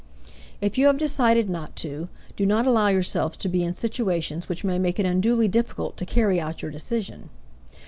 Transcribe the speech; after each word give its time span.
If 0.61 0.79
you 0.79 0.87
have 0.87 0.97
decided 0.97 1.47
not 1.47 1.75
to, 1.75 2.09
do 2.35 2.43
not 2.47 2.65
allow 2.65 2.87
yourselves 2.87 3.37
to 3.37 3.47
be 3.47 3.63
in 3.63 3.75
situations 3.75 4.49
which 4.49 4.63
make 4.63 4.97
it 4.97 5.05
unduly 5.05 5.47
difficult 5.47 5.95
to 5.97 6.07
carry 6.07 6.39
out 6.41 6.63
your 6.63 6.71
decision. 6.71 7.29